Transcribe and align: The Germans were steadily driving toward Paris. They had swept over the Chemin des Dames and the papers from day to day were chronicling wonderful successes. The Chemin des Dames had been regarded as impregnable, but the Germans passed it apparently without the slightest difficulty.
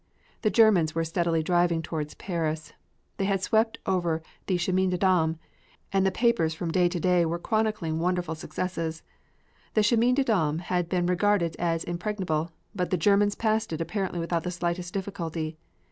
The 0.41 0.49
Germans 0.49 0.95
were 0.95 1.03
steadily 1.03 1.43
driving 1.43 1.83
toward 1.83 2.17
Paris. 2.17 2.73
They 3.17 3.25
had 3.25 3.43
swept 3.43 3.77
over 3.85 4.23
the 4.47 4.57
Chemin 4.57 4.89
des 4.89 4.97
Dames 4.97 5.35
and 5.93 6.03
the 6.03 6.11
papers 6.11 6.55
from 6.55 6.71
day 6.71 6.89
to 6.89 6.99
day 6.99 7.23
were 7.23 7.37
chronicling 7.37 7.99
wonderful 7.99 8.33
successes. 8.33 9.03
The 9.75 9.83
Chemin 9.83 10.15
des 10.15 10.23
Dames 10.23 10.61
had 10.61 10.89
been 10.89 11.05
regarded 11.05 11.55
as 11.57 11.83
impregnable, 11.83 12.51
but 12.73 12.89
the 12.89 12.97
Germans 12.97 13.35
passed 13.35 13.73
it 13.73 13.79
apparently 13.81 14.17
without 14.19 14.41
the 14.41 14.49
slightest 14.49 14.91
difficulty. 14.91 15.55